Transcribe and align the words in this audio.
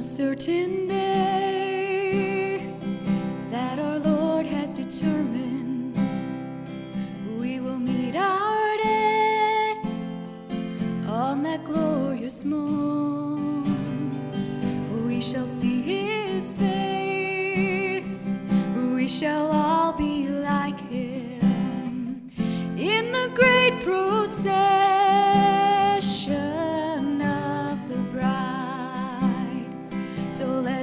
a 0.00 0.02
certain 0.02 0.88
day 0.88 2.66
that 3.50 3.78
our 3.78 3.98
Lord 3.98 4.46
has 4.46 4.72
determined, 4.72 5.94
we 7.38 7.60
will 7.60 7.78
meet 7.78 8.16
our 8.16 8.76
dead 8.78 9.76
on 11.06 11.42
that 11.42 11.62
glorious 11.66 12.46
morn. 12.46 12.89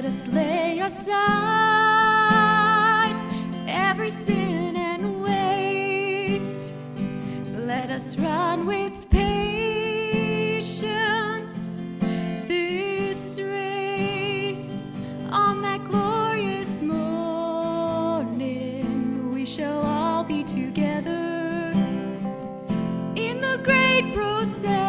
Us 0.08 0.26
lay 0.28 0.80
aside 0.80 1.14
every 3.68 4.08
sin 4.08 4.74
and 4.74 5.22
weight. 5.22 6.72
Let 7.66 7.90
us 7.90 8.16
run 8.16 8.64
with 8.64 9.10
patience 9.10 9.82
this 12.46 13.38
race 13.38 14.80
on 15.30 15.60
that 15.60 15.84
glorious 15.84 16.80
morning. 16.80 18.30
We 19.30 19.44
shall 19.44 19.82
all 19.82 20.24
be 20.24 20.42
together 20.42 21.74
in 23.14 23.42
the 23.42 23.60
great 23.62 24.14
procession 24.14 24.87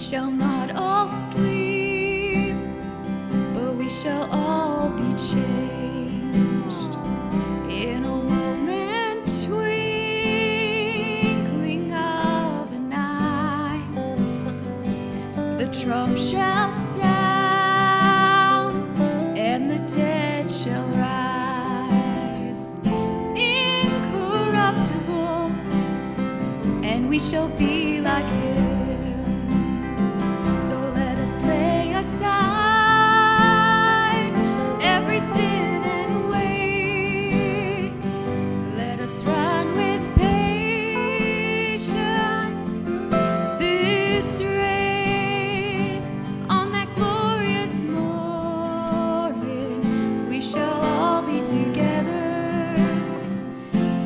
shall 0.00 0.30
not 0.30 0.70
all 0.76 1.08
sleep, 1.08 2.54
but 3.52 3.74
we 3.74 3.90
shall 3.90 4.26
all 4.32 4.88
be 4.88 5.12
changed 5.18 6.96
in 7.70 8.04
a 8.04 8.08
moment, 8.08 9.26
twinkling 9.44 9.82
of 11.92 12.72
an 12.72 12.90
eye. 12.94 13.84
The 15.58 15.66
trump 15.66 16.16
shall 16.16 16.72
sound, 16.72 18.74
and 19.36 19.70
the 19.70 19.80
dead 19.94 20.50
shall 20.50 20.86
rise, 20.96 22.76
incorruptible, 23.36 25.52
and 26.82 27.10
we 27.10 27.18
shall 27.18 27.48
be 27.50 27.79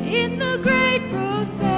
in 0.05 0.37
the 0.37 0.59
great 0.61 1.09
process. 1.09 1.74